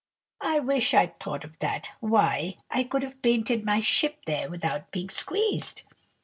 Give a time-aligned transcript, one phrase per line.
[0.41, 1.91] "I wish I'd thought of that!
[1.99, 5.83] Why, I could have painted my ship there without being squeezed!"